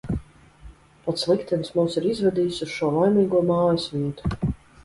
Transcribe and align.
Pats 1.07 1.27
liktenis 1.33 1.69
mūs 1.77 1.97
ir 2.01 2.09
izvadījis 2.13 2.65
uz 2.67 2.75
šo 2.79 2.93
laimīgo 2.97 3.47
mājas 3.53 3.87
vietu. 3.99 4.35